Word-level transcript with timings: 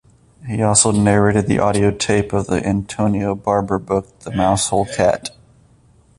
He 0.47 0.63
also 0.63 0.91
narrated 0.91 1.45
the 1.45 1.59
audio 1.59 1.91
tape 1.91 2.33
of 2.33 2.47
the 2.47 2.65
Antonia 2.65 3.35
Barber 3.35 3.77
book 3.77 4.21
"The 4.21 4.31
Mousehole 4.31 4.87
Cat". 4.95 5.29